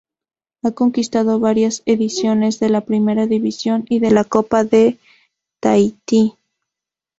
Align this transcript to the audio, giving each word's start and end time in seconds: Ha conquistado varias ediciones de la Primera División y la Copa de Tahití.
Ha 0.63 0.71
conquistado 0.71 1.39
varias 1.39 1.83
ediciones 1.85 2.59
de 2.59 2.69
la 2.71 2.81
Primera 2.81 3.27
División 3.27 3.85
y 3.87 3.99
la 3.99 4.23
Copa 4.23 4.63
de 4.63 4.97
Tahití. 5.59 6.33